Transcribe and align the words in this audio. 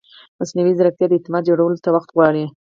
مصنوعي 0.39 0.73
ځیرکتیا 0.77 1.07
د 1.09 1.13
اعتماد 1.17 1.43
جوړولو 1.49 1.81
ته 1.83 1.89
وخت 1.95 2.09
غواړي. 2.15 2.45